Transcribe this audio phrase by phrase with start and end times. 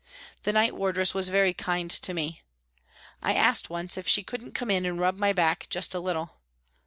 [0.41, 2.41] The night wardress was very kind to me.
[3.21, 6.41] I asked once if she couldn't come in and rub my back just a little.